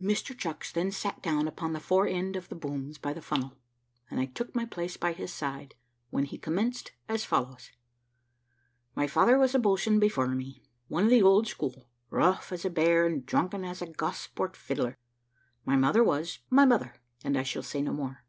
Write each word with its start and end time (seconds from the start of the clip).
Mr 0.00 0.38
Chucks 0.38 0.70
then 0.70 0.92
sat 0.92 1.20
down 1.20 1.48
upon 1.48 1.72
the 1.72 1.80
fore 1.80 2.06
end 2.06 2.36
of 2.36 2.48
the 2.48 2.54
booms 2.54 2.96
by 2.96 3.12
the 3.12 3.20
funnel, 3.20 3.56
and 4.08 4.20
I 4.20 4.26
took 4.26 4.54
my 4.54 4.64
place 4.64 4.96
by 4.96 5.12
his 5.12 5.32
side, 5.32 5.74
when 6.10 6.26
he 6.26 6.38
commenced 6.38 6.92
as 7.08 7.24
follows: 7.24 7.72
"My 8.94 9.08
father 9.08 9.36
was 9.36 9.52
a 9.52 9.58
boatswain 9.58 9.98
before 9.98 10.28
me 10.36 10.62
one 10.86 11.02
of 11.02 11.10
the 11.10 11.24
old 11.24 11.48
school, 11.48 11.88
rough 12.08 12.52
as 12.52 12.64
a 12.64 12.70
bear, 12.70 13.04
and 13.04 13.26
drunken 13.26 13.64
as 13.64 13.82
a 13.82 13.88
Gosport 13.90 14.56
fiddler. 14.56 14.96
My 15.64 15.74
mother 15.74 16.04
was 16.04 16.38
my 16.50 16.64
mother, 16.64 16.94
and 17.24 17.36
I 17.36 17.42
shall 17.42 17.64
say 17.64 17.82
no 17.82 17.92
more. 17.92 18.22